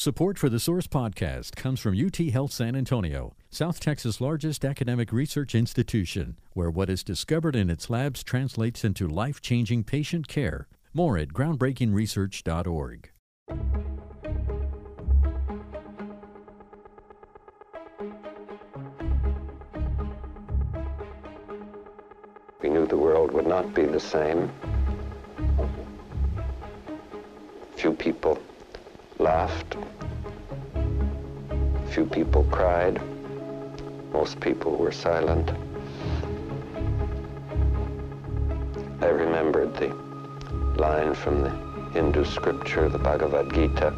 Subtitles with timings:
[0.00, 5.12] Support for the Source podcast comes from UT Health San Antonio, South Texas' largest academic
[5.12, 10.68] research institution, where what is discovered in its labs translates into life changing patient care.
[10.94, 13.10] More at groundbreakingresearch.org.
[22.62, 24.48] We knew the world would not be the same.
[27.74, 28.40] Few people
[29.18, 29.76] laughed.
[31.90, 33.00] Few people cried.
[34.12, 35.50] Most people were silent.
[39.00, 39.88] I remembered the
[40.80, 41.50] line from the
[41.92, 43.92] Hindu scripture, the Bhagavad Gita.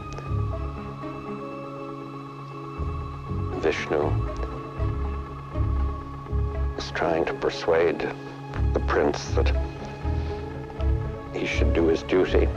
[3.61, 4.11] Vishnu
[6.77, 8.01] was trying to persuade
[8.73, 9.55] the prince that
[11.35, 12.49] he should do his duty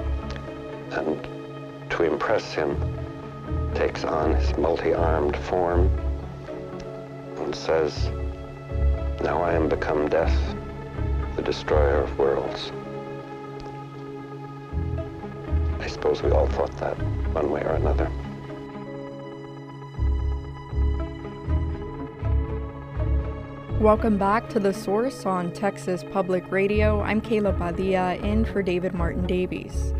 [0.91, 1.32] and
[1.93, 2.75] to impress him
[3.75, 5.87] takes on his multi-armed form
[7.37, 8.09] and says,
[9.21, 10.35] Now I am become death,
[11.35, 12.71] the destroyer of worlds.
[15.79, 16.97] I suppose we all thought that
[17.31, 18.09] one way or another.
[23.79, 27.01] Welcome back to The Source on Texas Public Radio.
[27.01, 29.93] I'm Kayla Padilla in for David Martin Davies.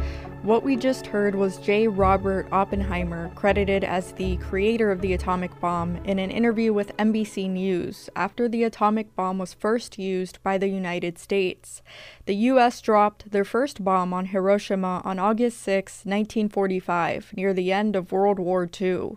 [0.44, 1.88] What we just heard was J.
[1.88, 7.50] Robert Oppenheimer, credited as the creator of the atomic bomb, in an interview with NBC
[7.50, 11.82] News after the atomic bomb was first used by the United States.
[12.26, 12.82] The U.S.
[12.82, 18.38] dropped their first bomb on Hiroshima on August 6, 1945, near the end of World
[18.38, 19.12] War II.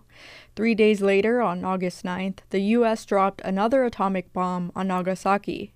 [0.54, 3.04] Three days later, on August 9th, the U.S.
[3.04, 5.72] dropped another atomic bomb on Nagasaki.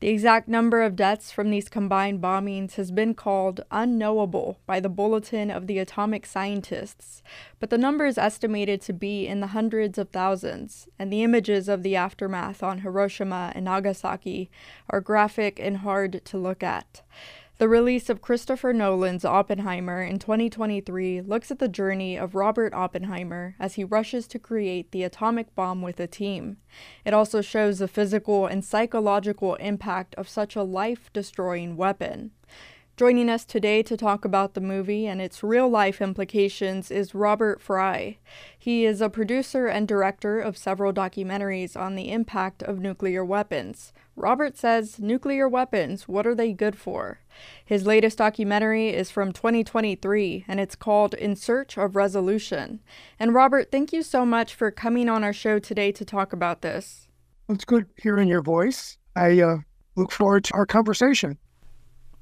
[0.00, 4.88] The exact number of deaths from these combined bombings has been called unknowable by the
[4.88, 7.22] Bulletin of the Atomic Scientists,
[7.58, 11.68] but the number is estimated to be in the hundreds of thousands, and the images
[11.68, 14.50] of the aftermath on Hiroshima and Nagasaki
[14.88, 17.02] are graphic and hard to look at.
[17.60, 23.54] The release of Christopher Nolan's Oppenheimer in 2023 looks at the journey of Robert Oppenheimer
[23.60, 26.56] as he rushes to create the atomic bomb with a team.
[27.04, 32.30] It also shows the physical and psychological impact of such a life destroying weapon.
[32.96, 37.60] Joining us today to talk about the movie and its real life implications is Robert
[37.60, 38.18] Fry.
[38.58, 43.94] He is a producer and director of several documentaries on the impact of nuclear weapons.
[44.20, 47.20] Robert says, Nuclear weapons, what are they good for?
[47.64, 52.80] His latest documentary is from 2023 and it's called In Search of Resolution.
[53.18, 56.60] And Robert, thank you so much for coming on our show today to talk about
[56.60, 57.08] this.
[57.48, 58.98] It's good hearing your voice.
[59.16, 59.58] I uh,
[59.96, 61.38] look forward to our conversation.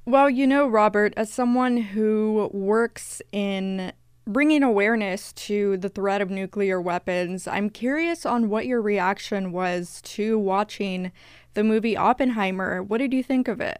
[0.05, 3.91] Well, you know, Robert, as someone who works in
[4.29, 10.01] bringing awareness to the threat of nuclear weapons, I'm curious on what your reaction was
[10.03, 11.11] to watching
[11.55, 12.83] the movie Oppenheimer.
[12.83, 13.79] What did you think of it?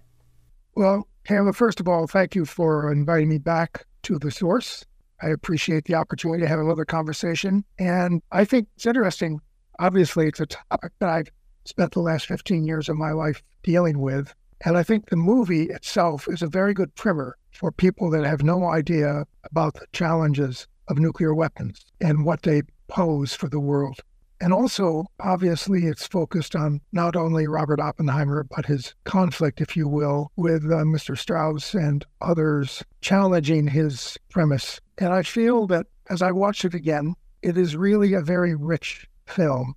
[0.75, 4.83] Well, Hannah, first of all, thank you for inviting me back to the source.
[5.21, 7.63] I appreciate the opportunity to have another conversation.
[7.77, 9.39] And I think it's interesting.
[9.77, 11.29] Obviously, it's a topic that I've
[11.65, 14.33] spent the last 15 years of my life dealing with.
[14.65, 18.43] And I think the movie itself is a very good primer for people that have
[18.43, 23.99] no idea about the challenges of nuclear weapons and what they pose for the world.
[24.41, 29.87] And also, obviously, it's focused on not only Robert Oppenheimer, but his conflict, if you
[29.87, 31.17] will, with uh, Mr.
[31.17, 34.79] Strauss and others challenging his premise.
[34.97, 39.07] And I feel that as I watch it again, it is really a very rich
[39.25, 39.75] film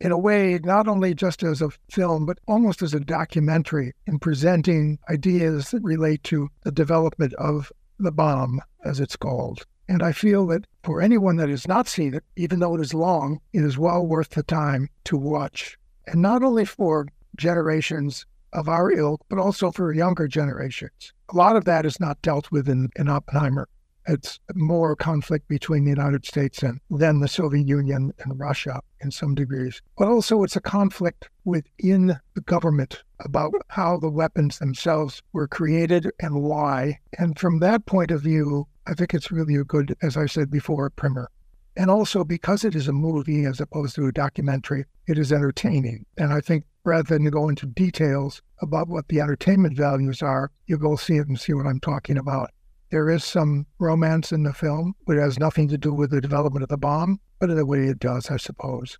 [0.00, 4.18] in a way, not only just as a film, but almost as a documentary in
[4.18, 9.66] presenting ideas that relate to the development of the bomb, as it's called.
[9.88, 12.94] And I feel that for anyone that has not seen it, even though it is
[12.94, 15.76] long, it is well worth the time to watch.
[16.06, 21.12] And not only for generations of our ilk, but also for younger generations.
[21.32, 23.68] A lot of that is not dealt with in, in Oppenheimer.
[24.06, 29.10] It's more conflict between the United States and then the Soviet Union and Russia in
[29.10, 29.80] some degrees.
[29.96, 36.10] But also, it's a conflict within the government about how the weapons themselves were created
[36.20, 36.98] and why.
[37.18, 40.50] And from that point of view, I think it's really a good, as I said
[40.50, 41.30] before, primer.
[41.76, 46.04] And also, because it is a movie as opposed to a documentary, it is entertaining.
[46.18, 50.78] And I think rather than go into details about what the entertainment values are, you
[50.78, 52.50] go see it and see what I'm talking about.
[52.90, 56.20] There is some romance in the film, but it has nothing to do with the
[56.20, 58.98] development of the bomb, but in a way it does, I suppose.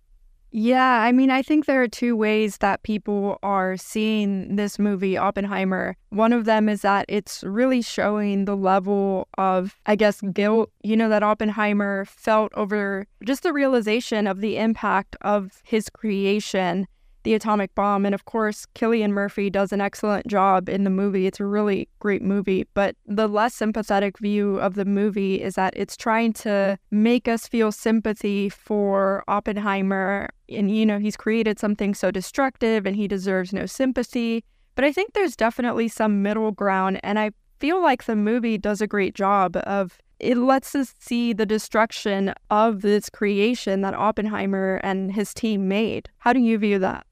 [0.53, 5.17] Yeah, I mean, I think there are two ways that people are seeing this movie,
[5.17, 5.95] Oppenheimer.
[6.09, 10.97] One of them is that it's really showing the level of, I guess, guilt, you
[10.97, 16.85] know, that Oppenheimer felt over just the realization of the impact of his creation
[17.23, 18.05] the atomic bomb.
[18.05, 21.27] And of course, Cillian Murphy does an excellent job in the movie.
[21.27, 22.65] It's a really great movie.
[22.73, 27.47] But the less sympathetic view of the movie is that it's trying to make us
[27.47, 30.29] feel sympathy for Oppenheimer.
[30.49, 34.43] And, you know, he's created something so destructive and he deserves no sympathy.
[34.75, 36.99] But I think there's definitely some middle ground.
[37.03, 41.33] And I feel like the movie does a great job of it lets us see
[41.33, 46.09] the destruction of this creation that Oppenheimer and his team made.
[46.19, 47.07] How do you view that?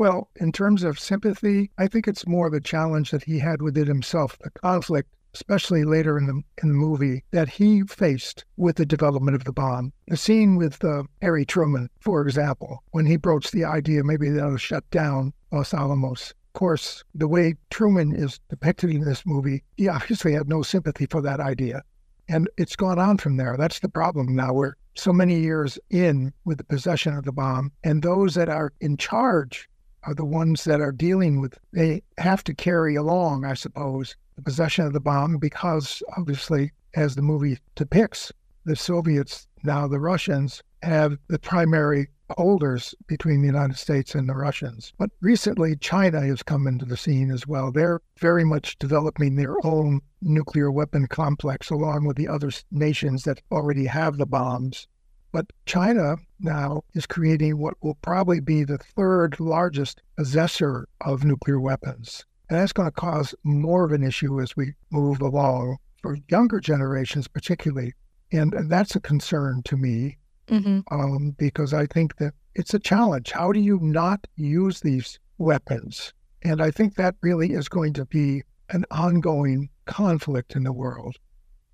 [0.00, 3.86] Well, in terms of sympathy, I think it's more the challenge that he had within
[3.86, 8.86] himself, the conflict, especially later in the in the movie, that he faced with the
[8.86, 9.92] development of the bomb.
[10.08, 14.56] The scene with uh, Harry Truman, for example, when he broached the idea maybe they'll
[14.56, 16.30] shut down Los Alamos.
[16.30, 21.04] Of course, the way Truman is depicted in this movie, he obviously had no sympathy
[21.04, 21.82] for that idea.
[22.26, 23.58] And it's gone on from there.
[23.58, 24.54] That's the problem now.
[24.54, 28.72] We're so many years in with the possession of the bomb, and those that are
[28.80, 29.68] in charge
[30.04, 34.42] are the ones that are dealing with, they have to carry along, I suppose, the
[34.42, 38.32] possession of the bomb because obviously, as the movie depicts,
[38.64, 44.34] the Soviets, now the Russians, have the primary holders between the United States and the
[44.34, 44.92] Russians.
[44.98, 47.72] But recently, China has come into the scene as well.
[47.72, 53.42] They're very much developing their own nuclear weapon complex along with the other nations that
[53.50, 54.86] already have the bombs.
[55.32, 61.60] But China now is creating what will probably be the third largest possessor of nuclear
[61.60, 62.24] weapons.
[62.48, 66.58] And that's going to cause more of an issue as we move along for younger
[66.58, 67.94] generations, particularly.
[68.32, 70.18] And, that's a concern to me
[70.48, 70.80] mm-hmm.
[70.90, 73.30] um, because I think that it's a challenge.
[73.30, 76.12] How do you not use these weapons?
[76.42, 81.16] And I think that really is going to be an ongoing conflict in the world.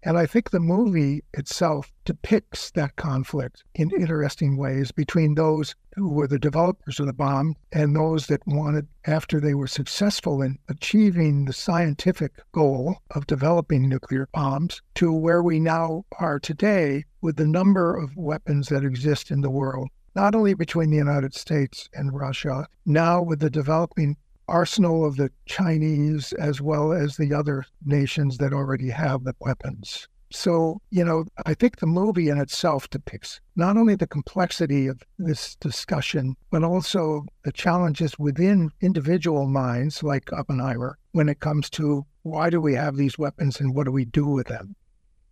[0.06, 6.08] And I think the movie itself depicts that conflict in interesting ways between those who
[6.08, 10.60] were the developers of the bomb and those that wanted, after they were successful in
[10.68, 17.34] achieving the scientific goal of developing nuclear bombs, to where we now are today with
[17.34, 21.90] the number of weapons that exist in the world not only between the United States
[21.92, 24.16] and Russia, now with the developing
[24.48, 30.08] arsenal of the Chinese as well as the other nations that already have the weapons.
[30.30, 35.00] So, you know, I think the movie in itself depicts not only the complexity of
[35.18, 42.04] this discussion, but also the challenges within individual minds like Oppenheimer when it comes to
[42.22, 44.74] why do we have these weapons and what do we do with them?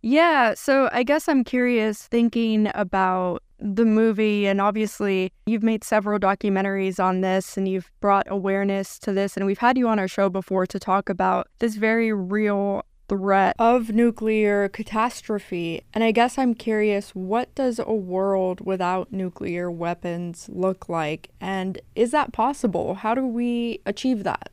[0.01, 6.19] Yeah, so I guess I'm curious thinking about the movie, and obviously, you've made several
[6.19, 9.37] documentaries on this and you've brought awareness to this.
[9.37, 13.55] And we've had you on our show before to talk about this very real threat
[13.59, 15.83] of nuclear catastrophe.
[15.93, 21.29] And I guess I'm curious what does a world without nuclear weapons look like?
[21.39, 22.95] And is that possible?
[22.95, 24.49] How do we achieve that?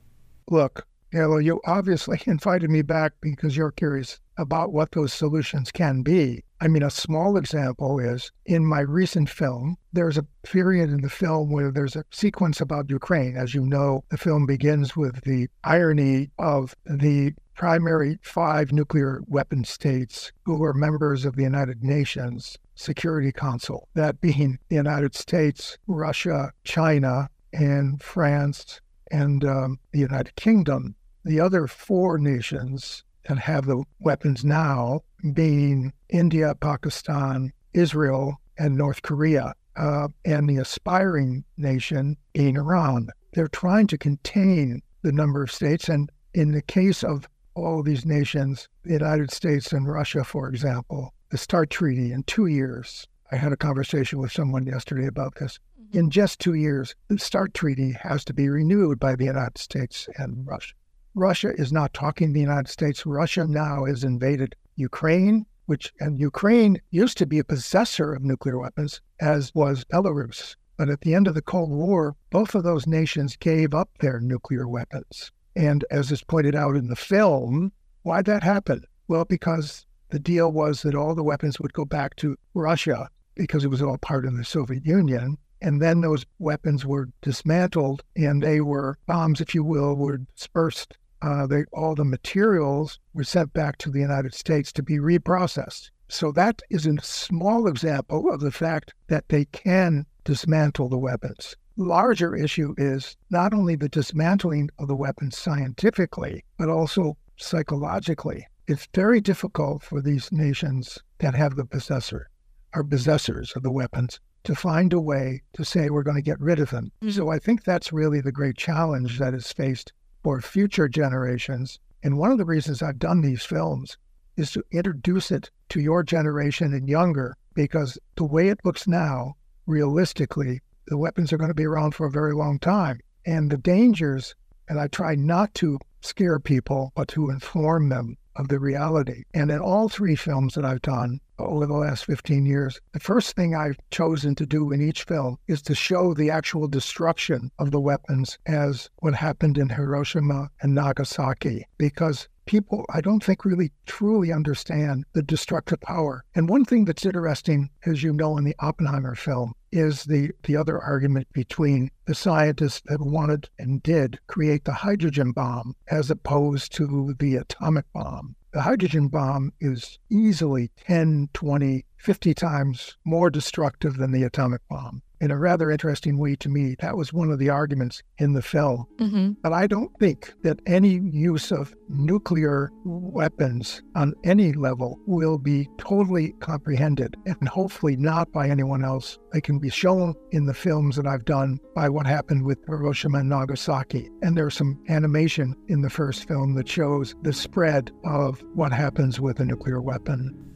[0.51, 5.71] Look, yeah, well, you obviously invited me back because you're curious about what those solutions
[5.71, 6.43] can be.
[6.63, 11.11] I mean, a small example is in my recent film, there's a period in the
[11.11, 13.37] film where there's a sequence about Ukraine.
[13.37, 19.65] As you know, the film begins with the irony of the primary five nuclear weapon
[19.65, 25.77] states who are members of the United Nations Security Council, that being the United States,
[25.89, 30.95] Russia, China, and France, and um, the United Kingdom.
[31.25, 35.01] The other four nations that have the weapons now
[35.33, 43.09] being India, Pakistan, Israel, and North Korea, uh, and the aspiring nation being Iran.
[43.33, 45.89] They're trying to contain the number of states.
[45.89, 50.49] And in the case of all of these nations, the United States and Russia, for
[50.49, 53.07] example, the START Treaty in two years.
[53.31, 55.59] I had a conversation with someone yesterday about this.
[55.81, 55.99] Mm-hmm.
[55.99, 60.09] In just two years, the START Treaty has to be renewed by the United States
[60.17, 60.75] and Russia.
[61.15, 63.05] Russia is not talking to the United States.
[63.05, 68.59] Russia now has invaded Ukraine, which, and Ukraine used to be a possessor of nuclear
[68.59, 70.57] weapons, as was Belarus.
[70.79, 74.21] But at the end of the Cold War, both of those nations gave up their
[74.21, 75.31] nuclear weapons.
[75.55, 77.73] And as is pointed out in the film,
[78.05, 78.83] why'd that happen?
[79.07, 83.67] Well, because the deal was that all the weapons would go back to Russia because
[83.67, 85.37] it was all part of the Soviet Union.
[85.61, 90.97] And then those weapons were dismantled and they were bombs, if you will, were dispersed
[91.23, 95.91] uh, they, all the materials were sent back to the United States to be reprocessed.
[96.09, 101.57] So that is a small example of the fact that they can dismantle the weapons.
[101.77, 108.47] Larger issue is not only the dismantling of the weapons scientifically, but also psychologically.
[108.67, 112.29] It's very difficult for these nations that have the possessor,
[112.75, 116.41] or possessors of the weapons, to find a way to say we're going to get
[116.41, 116.93] rid of them.
[117.01, 117.11] Mm-hmm.
[117.11, 121.79] So I think that's really the great challenge that is faced for future generations.
[122.03, 123.97] And one of the reasons I've done these films
[124.37, 129.35] is to introduce it to your generation and younger, because the way it looks now,
[129.67, 133.01] realistically, the weapons are going to be around for a very long time.
[133.25, 134.35] And the dangers,
[134.69, 139.25] and I try not to scare people, but to inform them of the reality.
[139.35, 143.37] And in all three films that I've done over the last 15 years, the first
[143.37, 147.71] thing I've chosen to do in each film is to show the actual destruction of
[147.71, 151.67] the weapons as what happened in Hiroshima and Nagasaki.
[151.79, 156.25] Because people, I don't think, really truly understand the destructive power.
[156.35, 160.57] And one thing that's interesting, as you know, in the Oppenheimer film, is the, the
[160.57, 166.73] other argument between the scientists that wanted and did create the hydrogen bomb as opposed
[166.77, 168.37] to the atomic bomb.
[168.53, 175.03] The hydrogen bomb is easily 10, 20, 50 times more destructive than the atomic bomb
[175.23, 176.75] in a rather interesting way to me.
[176.81, 178.87] That was one of the arguments in the film.
[178.99, 179.33] Mm-hmm.
[179.43, 185.69] But I don't think that any use of nuclear weapons on any level will be
[185.79, 189.19] totally comprehended, and hopefully not by anyone else.
[189.33, 193.19] They can be shown in the films that I've done by what happened with Hiroshima
[193.19, 194.11] and Nagasaki.
[194.23, 199.21] And there's some animation in the first film that shows the spread of what happens
[199.21, 200.52] with a nuclear weapon.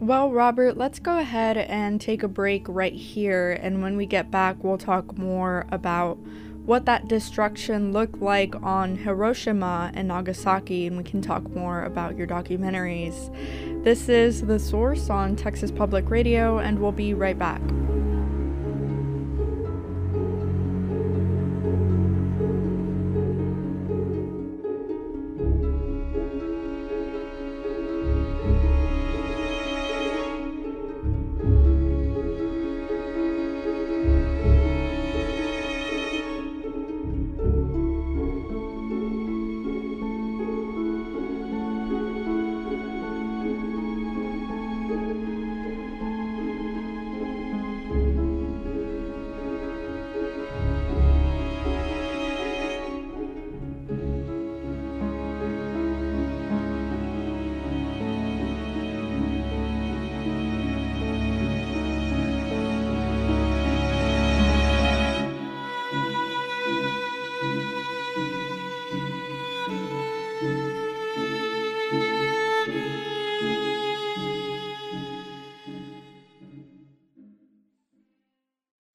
[0.00, 3.58] Well, Robert, let's go ahead and take a break right here.
[3.60, 6.18] And when we get back, we'll talk more about
[6.64, 12.16] what that destruction looked like on Hiroshima and Nagasaki, and we can talk more about
[12.16, 13.34] your documentaries.
[13.82, 17.62] This is The Source on Texas Public Radio, and we'll be right back.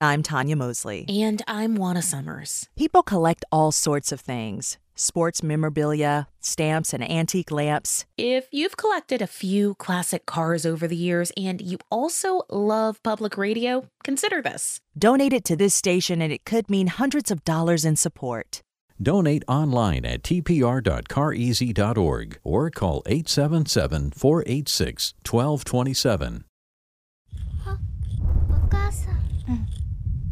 [0.04, 1.06] I'm Tanya Mosley.
[1.08, 2.68] And I'm Juana Summers.
[2.76, 8.04] People collect all sorts of things sports memorabilia, stamps, and antique lamps.
[8.18, 13.38] If you've collected a few classic cars over the years and you also love public
[13.38, 14.82] radio, consider this.
[15.00, 18.62] Donate it to this station, and it could mean hundreds of dollars in support.
[19.02, 26.44] Donate online at tpr.careasy.org or call 877 486 1227.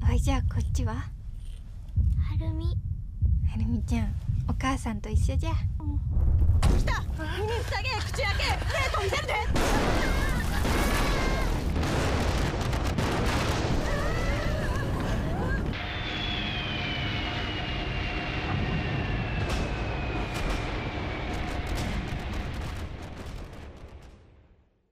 [0.01, 0.93] はいじゃあこっちは？
[0.93, 1.01] は
[2.39, 2.65] るみ。
[2.65, 4.13] はるみちゃん
[4.50, 5.51] お母さんと一緒じゃ。
[5.51, 5.55] 来
[6.84, 7.01] た。
[7.38, 8.43] 耳塞げ口開け。
[8.67, 9.34] 生徒見せるで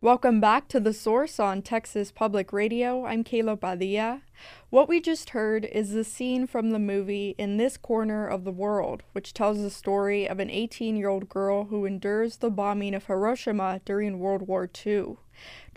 [0.01, 3.05] Welcome back to The Source on Texas Public Radio.
[3.05, 4.21] I'm Kayla Padilla.
[4.69, 8.51] What we just heard is the scene from the movie In This Corner of the
[8.53, 12.95] World, which tells the story of an 18 year old girl who endures the bombing
[12.95, 15.17] of Hiroshima during World War II.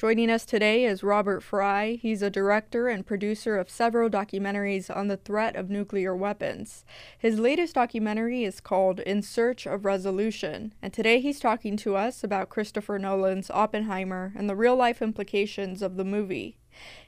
[0.03, 1.97] Joining us today is Robert Fry.
[2.03, 6.85] He's a director and producer of several documentaries on the threat of nuclear weapons.
[7.17, 12.25] His latest documentary is called In Search of Resolution, and today he's talking to us
[12.25, 16.59] about Christopher Nolan's Oppenheimer and the real life implications of the movie.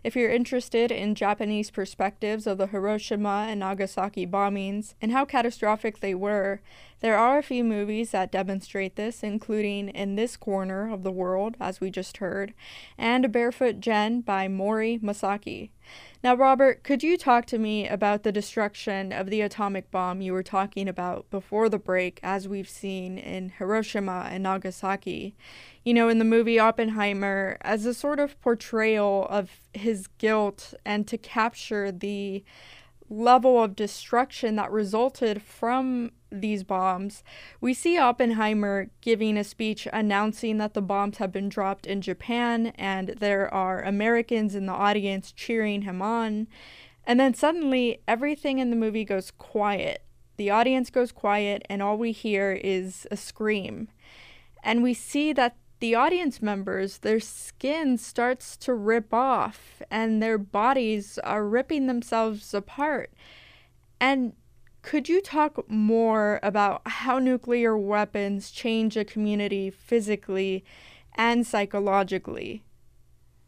[0.03, 6.01] If you're interested in Japanese perspectives of the Hiroshima and Nagasaki bombings and how catastrophic
[6.01, 6.61] they were,
[7.01, 11.57] There are a few movies that demonstrate this, including In This Corner of the World,
[11.61, 12.55] as we just heard,
[12.97, 15.69] and Barefoot Gen by Mori Masaki.
[16.25, 20.33] Now, Robert, could you talk to me about the destruction of the atomic bomb you
[20.33, 25.37] were talking about before the break, as we've seen in Hiroshima and Nagasaki?
[25.85, 31.07] You know, in the movie Oppenheimer, as a sort of portrayal of his guilt and
[31.09, 32.43] to capture the
[33.11, 37.23] level of destruction that resulted from these bombs,
[37.61, 42.69] we see Oppenheimer giving a speech announcing that the bombs have been dropped in Japan
[42.77, 46.47] and there are Americans in the audience cheering him on.
[47.07, 50.03] And then suddenly everything in the movie goes quiet.
[50.37, 53.89] The audience goes quiet, and all we hear is a scream.
[54.65, 60.39] And we see that the audience members, their skin starts to rip off and their
[60.39, 63.13] bodies are ripping themselves apart.
[64.01, 64.33] And
[64.85, 70.63] could you talk more about how nuclear weapons change a community physically
[71.15, 72.63] and psychologically?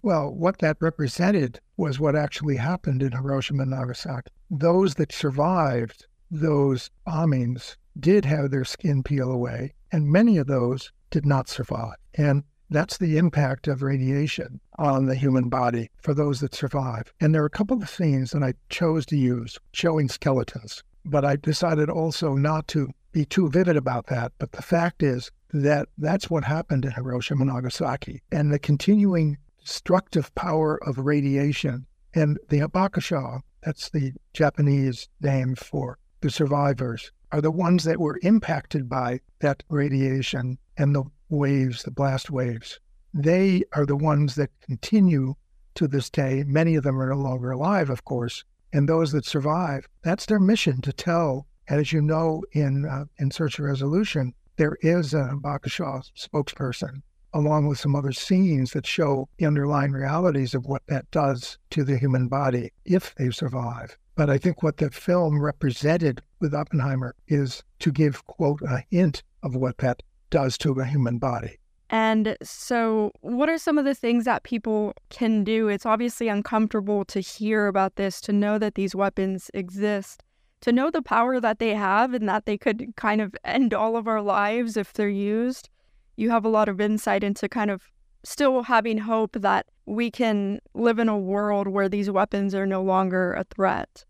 [0.00, 4.30] Well, what that represented was what actually happened in Hiroshima and Nagasaki.
[4.50, 10.90] Those that survived those bombings did have their skin peel away, and many of those
[11.10, 11.96] did not survive.
[12.14, 17.12] And that's the impact of radiation on the human body for those that survive.
[17.20, 21.24] And there are a couple of scenes that I chose to use showing skeletons, but
[21.24, 24.32] I decided also not to be too vivid about that.
[24.38, 28.22] But the fact is that that's what happened in Hiroshima and Nagasaki.
[28.30, 35.98] And the continuing destructive power of radiation and the Hibakusha, that's the Japanese name for
[36.20, 41.90] the survivors, are the ones that were impacted by that radiation and the waves, the
[41.90, 42.80] blast waves.
[43.12, 45.34] They are the ones that continue
[45.74, 46.44] to this day.
[46.46, 48.44] Many of them are no longer alive, of course,
[48.76, 51.46] and those that survive, that's their mission to tell.
[51.66, 57.00] And as you know, in uh, in Search for Resolution, there is a Hibakusha spokesperson,
[57.32, 61.84] along with some other scenes that show the underlying realities of what that does to
[61.84, 63.96] the human body if they survive.
[64.14, 69.22] But I think what the film represented with Oppenheimer is to give, quote, a hint
[69.42, 71.58] of what that does to a human body.
[71.88, 75.68] And so, what are some of the things that people can do?
[75.68, 80.24] It's obviously uncomfortable to hear about this, to know that these weapons exist,
[80.62, 83.96] to know the power that they have and that they could kind of end all
[83.96, 85.68] of our lives if they're used.
[86.16, 87.84] You have a lot of insight into kind of
[88.24, 92.82] still having hope that we can live in a world where these weapons are no
[92.82, 94.04] longer a threat.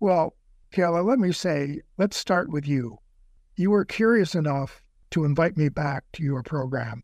[0.00, 0.34] Well,
[0.72, 2.98] Kayla, let me say, let's start with you.
[3.56, 7.02] You were curious enough to invite me back to your program.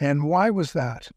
[0.00, 1.10] And why was that?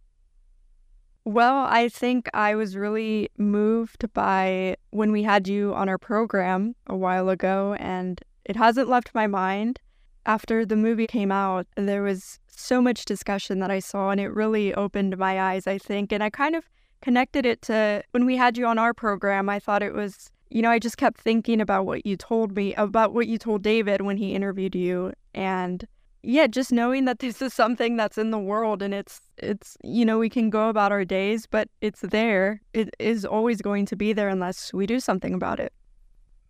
[1.23, 6.75] Well, I think I was really moved by when we had you on our program
[6.87, 9.79] a while ago, and it hasn't left my mind.
[10.25, 14.29] After the movie came out, there was so much discussion that I saw, and it
[14.29, 16.11] really opened my eyes, I think.
[16.11, 16.67] And I kind of
[17.01, 19.47] connected it to when we had you on our program.
[19.47, 22.73] I thought it was, you know, I just kept thinking about what you told me,
[22.75, 25.13] about what you told David when he interviewed you.
[25.35, 25.87] And
[26.23, 30.05] yeah, just knowing that this is something that's in the world and it's it's you
[30.05, 32.61] know we can go about our days, but it's there.
[32.73, 35.73] It is always going to be there unless we do something about it.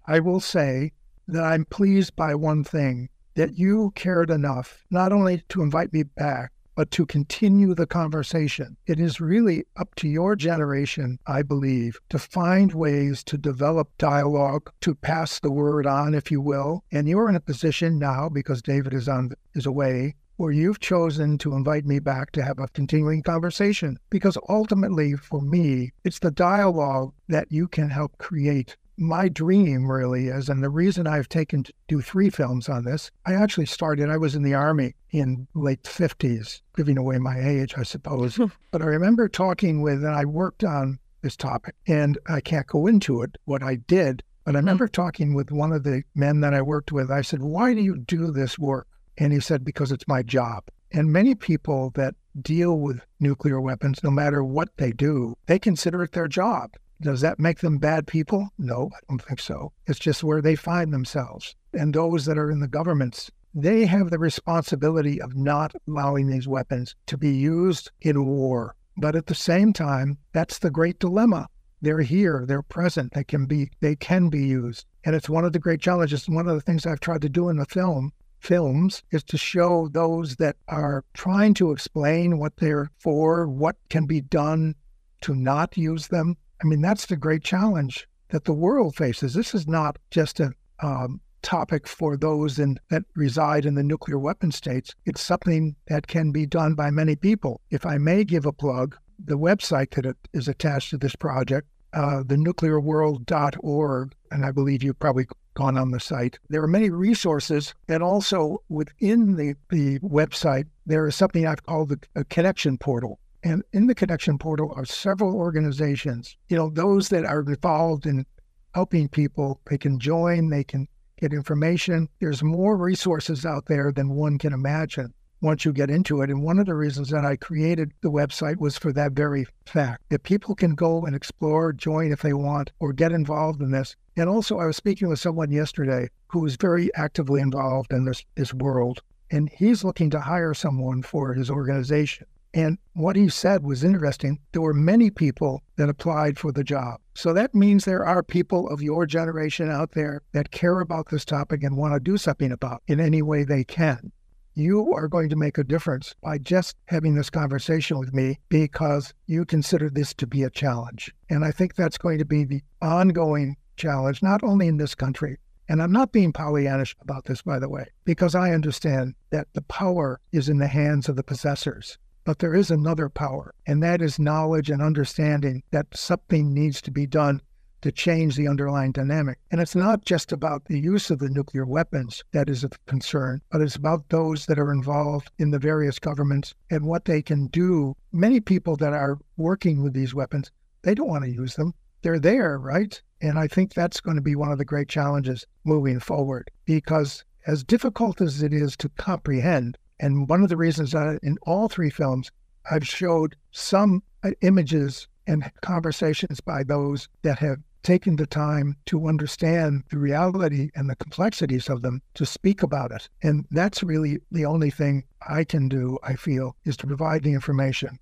[0.07, 0.91] I will say
[1.27, 6.03] that I'm pleased by one thing that you cared enough not only to invite me
[6.03, 8.77] back, but to continue the conversation.
[8.87, 14.71] It is really up to your generation, I believe, to find ways to develop dialogue,
[14.81, 16.83] to pass the word on, if you will.
[16.91, 21.37] And you're in a position now, because David is on is away, where you've chosen
[21.37, 23.97] to invite me back to have a continuing conversation.
[24.09, 30.27] Because ultimately, for me, it's the dialogue that you can help create my dream really
[30.27, 34.09] is, and the reason I've taken to do three films on this, I actually started,
[34.09, 38.39] I was in the Army in late 50s, giving away my age, I suppose.
[38.71, 42.87] but I remember talking with, and I worked on this topic, and I can't go
[42.87, 44.65] into it, what I did, but I hmm.
[44.65, 47.11] remember talking with one of the men that I worked with.
[47.11, 48.87] I said, Why do you do this work?
[49.17, 50.63] And he said, Because it's my job.
[50.91, 56.03] And many people that deal with nuclear weapons, no matter what they do, they consider
[56.03, 56.71] it their job.
[57.01, 58.49] Does that make them bad people?
[58.59, 59.73] No, I don't think so.
[59.87, 61.55] It's just where they find themselves.
[61.73, 66.47] And those that are in the governments, they have the responsibility of not allowing these
[66.47, 68.75] weapons to be used in war.
[68.97, 71.47] But at the same time, that's the great dilemma.
[71.81, 74.85] They're here, they're present, they can be they can be used.
[75.03, 76.29] And it's one of the great challenges.
[76.29, 79.87] One of the things I've tried to do in the film films is to show
[79.87, 84.75] those that are trying to explain what they're for, what can be done
[85.21, 89.33] to not use them, I mean, that's the great challenge that the world faces.
[89.33, 94.19] This is not just a um, topic for those in, that reside in the nuclear
[94.19, 94.93] weapon states.
[95.05, 97.61] It's something that can be done by many people.
[97.69, 102.23] If I may give a plug, the website that is attached to this project, uh,
[102.25, 106.39] the nuclearworld.org, and I believe you've probably gone on the site.
[106.49, 111.89] There are many resources, and also within the, the website, there is something I've called
[111.89, 113.19] the, a connection portal.
[113.43, 118.25] And in the connection portal are several organizations, you know, those that are involved in
[118.73, 119.59] helping people.
[119.69, 122.07] They can join, they can get information.
[122.19, 126.29] There's more resources out there than one can imagine once you get into it.
[126.29, 130.03] And one of the reasons that I created the website was for that very fact
[130.09, 133.95] that people can go and explore, join if they want, or get involved in this.
[134.15, 138.23] And also, I was speaking with someone yesterday who is very actively involved in this,
[138.35, 139.01] this world,
[139.31, 142.27] and he's looking to hire someone for his organization.
[142.53, 144.39] And what he said was interesting.
[144.51, 146.99] There were many people that applied for the job.
[147.13, 151.23] So that means there are people of your generation out there that care about this
[151.23, 154.11] topic and want to do something about it in any way they can.
[154.53, 159.13] You are going to make a difference by just having this conversation with me because
[159.25, 161.13] you consider this to be a challenge.
[161.29, 165.37] And I think that's going to be the ongoing challenge, not only in this country.
[165.69, 169.61] And I'm not being Pollyannish about this, by the way, because I understand that the
[169.61, 171.97] power is in the hands of the possessors.
[172.23, 176.91] But there is another power, and that is knowledge and understanding that something needs to
[176.91, 177.41] be done
[177.81, 179.39] to change the underlying dynamic.
[179.49, 183.41] And it's not just about the use of the nuclear weapons that is of concern,
[183.51, 187.47] but it's about those that are involved in the various governments and what they can
[187.47, 187.95] do.
[188.11, 190.51] Many people that are working with these weapons,
[190.83, 191.73] they don't want to use them.
[192.03, 193.01] They're there, right?
[193.19, 197.23] And I think that's going to be one of the great challenges moving forward because
[197.47, 201.69] as difficult as it is to comprehend, and one of the reasons that in all
[201.69, 202.31] three films,
[202.69, 209.07] I've showed some uh, images and conversations by those that have taken the time to
[209.07, 213.09] understand the reality and the complexities of them to speak about it.
[213.23, 217.33] And that's really the only thing I can do, I feel, is to provide the
[217.33, 217.97] information.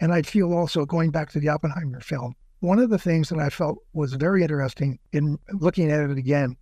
[0.00, 3.38] And I feel also, going back to the Oppenheimer film, one of the things that
[3.38, 6.56] I felt was very interesting in looking at it again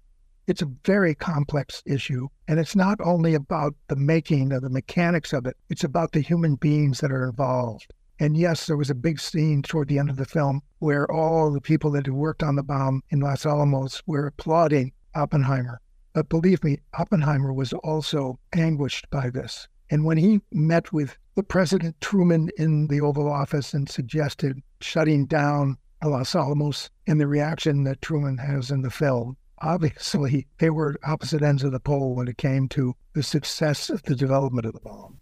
[0.46, 2.29] it's a very complex issue.
[2.48, 6.20] And it's not only about the making of the mechanics of it, it's about the
[6.20, 7.92] human beings that are involved.
[8.18, 11.50] And yes, there was a big scene toward the end of the film where all
[11.50, 15.81] the people that had worked on the bomb in Los Alamos were applauding Oppenheimer.
[16.12, 19.68] But believe me, Oppenheimer was also anguished by this.
[19.88, 25.26] And when he met with the President Truman in the Oval Office and suggested shutting
[25.26, 30.96] down Los Alamos and the reaction that Truman has in the film, obviously they were
[31.05, 34.73] opposite ends of the pole when it came to the success of the development of
[34.73, 35.20] the bomb.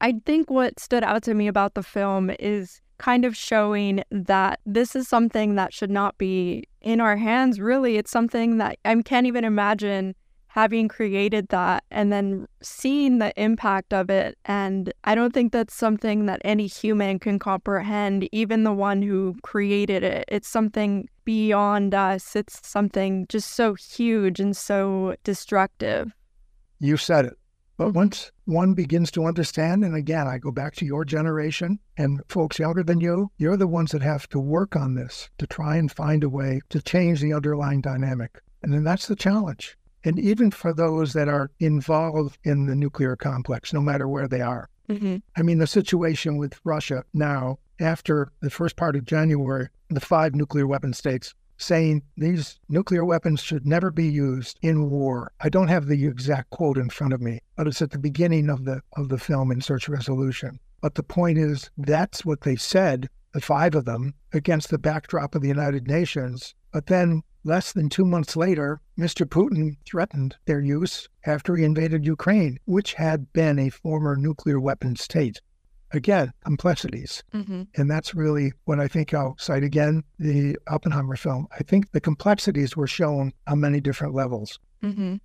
[0.00, 4.60] I think what stood out to me about the film is kind of showing that
[4.64, 7.96] this is something that should not be in our hands, really.
[7.96, 10.14] It's something that I can't even imagine
[10.48, 14.38] having created that and then seeing the impact of it.
[14.46, 19.36] And I don't think that's something that any human can comprehend, even the one who
[19.42, 20.24] created it.
[20.28, 26.12] It's something beyond us, it's something just so huge and so destructive.
[26.80, 27.34] You said it.
[27.76, 32.22] But once one begins to understand, and again, I go back to your generation and
[32.28, 35.76] folks younger than you, you're the ones that have to work on this to try
[35.76, 38.40] and find a way to change the underlying dynamic.
[38.62, 43.16] And then that's the challenge and even for those that are involved in the nuclear
[43.16, 44.70] complex, no matter where they are.
[44.88, 45.16] Mm-hmm.
[45.36, 50.34] I mean, the situation with Russia now, after the first part of January, the five
[50.34, 55.32] nuclear weapon states saying these nuclear weapons should never be used in war.
[55.40, 58.50] I don't have the exact quote in front of me, but it's at the beginning
[58.50, 60.58] of the of the film in Search Resolution.
[60.82, 65.34] But the point is that's what they said, the five of them, against the backdrop
[65.34, 66.54] of the United Nations.
[66.72, 69.24] But then Less than two months later, Mr.
[69.24, 74.96] Putin threatened their use after he invaded Ukraine, which had been a former nuclear weapon
[74.96, 75.40] state.
[75.92, 77.22] Again, complexities.
[77.32, 77.62] Mm-hmm.
[77.76, 81.46] And that's really what I think I'll cite again the Oppenheimer film.
[81.52, 84.58] I think the complexities were shown on many different levels.
[84.82, 85.16] Mm-hmm.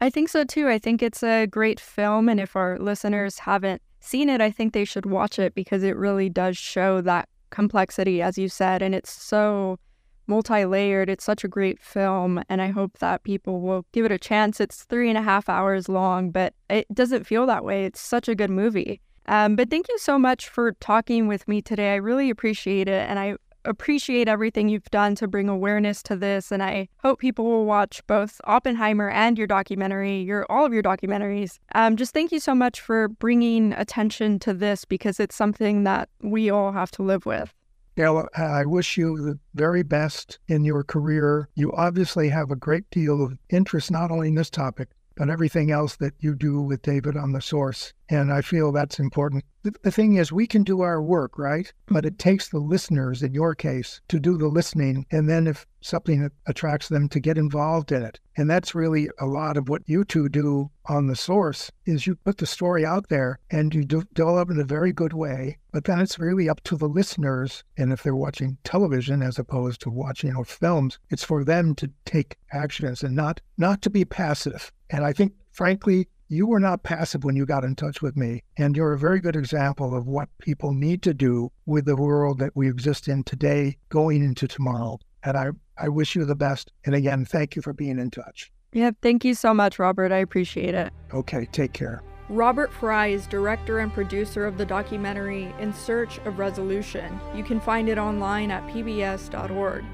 [0.00, 0.68] I think so too.
[0.68, 2.28] I think it's a great film.
[2.28, 5.96] And if our listeners haven't seen it, I think they should watch it because it
[5.96, 8.82] really does show that complexity, as you said.
[8.82, 9.78] And it's so
[10.26, 11.08] multi layered.
[11.08, 14.60] It's such a great film, and I hope that people will give it a chance.
[14.60, 17.84] It's three and a half hours long, but it doesn't feel that way.
[17.84, 19.00] It's such a good movie.
[19.28, 21.92] Um, but thank you so much for talking with me today.
[21.92, 23.36] I really appreciate it, and I
[23.66, 26.52] appreciate everything you've done to bring awareness to this.
[26.52, 30.82] And I hope people will watch both Oppenheimer and your documentary, your all of your
[30.82, 31.58] documentaries.
[31.74, 36.08] Um, just thank you so much for bringing attention to this because it's something that
[36.22, 37.52] we all have to live with.
[37.96, 41.48] Dale, I wish you the very best in your career.
[41.54, 45.70] You obviously have a great deal of interest, not only in this topic, but everything
[45.70, 47.92] else that you do with David on the source.
[48.08, 49.44] And I feel that's important.
[49.82, 51.72] The, thing is, we can do our work, right?
[51.86, 52.28] But it mm-hmm.
[52.28, 55.06] takes the listeners, in your case, to do the listening.
[55.10, 58.20] And then if something attracts them to get involved in it.
[58.36, 62.16] And that's really a lot of what you two do on the source is you
[62.16, 65.58] put the story out there and you do, develop in a very good way.
[65.72, 67.64] But then it's really up to the listeners.
[67.76, 71.74] And if they're watching television as opposed to watching you know, films, it's for them
[71.76, 74.70] to take actions and not not to be passive.
[74.90, 78.42] And I think, frankly, you were not passive when you got in touch with me.
[78.56, 82.38] And you're a very good example of what people need to do with the world
[82.38, 84.98] that we exist in today going into tomorrow.
[85.22, 86.72] And I, I wish you the best.
[86.84, 88.50] And again, thank you for being in touch.
[88.72, 90.12] Yeah, thank you so much, Robert.
[90.12, 90.92] I appreciate it.
[91.12, 92.02] Okay, take care.
[92.28, 97.20] Robert Fry is director and producer of the documentary In Search of Resolution.
[97.36, 99.84] You can find it online at pbs.org.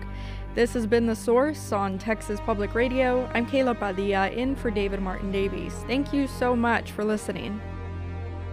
[0.54, 3.26] This has been The Source on Texas Public Radio.
[3.32, 5.72] I'm Kayla Padilla in for David Martin Davies.
[5.86, 7.58] Thank you so much for listening.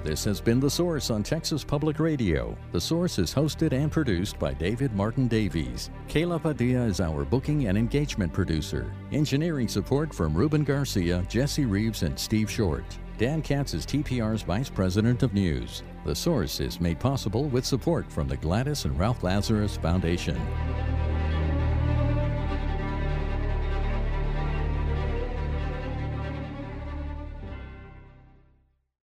[0.01, 2.57] This has been The Source on Texas Public Radio.
[2.71, 5.89] The Source is hosted and produced by David Martin Davies.
[6.07, 8.93] Kayla Padilla is our booking and engagement producer.
[9.11, 12.85] Engineering support from Ruben Garcia, Jesse Reeves, and Steve Short.
[13.17, 15.83] Dan Katz is TPR's Vice President of News.
[16.05, 20.39] The Source is made possible with support from the Gladys and Ralph Lazarus Foundation.